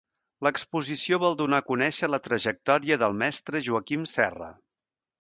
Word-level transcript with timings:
L'exposició 0.45 1.19
vol 1.25 1.37
donar 1.41 1.59
a 1.63 1.67
conèixer 1.69 2.11
la 2.13 2.21
trajectòria 2.31 3.01
del 3.05 3.17
Mestre 3.23 3.65
Joaquim 3.71 4.13
Serra. 4.19 4.53